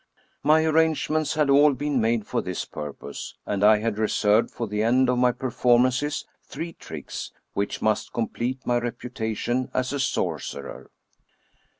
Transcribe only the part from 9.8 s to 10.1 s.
a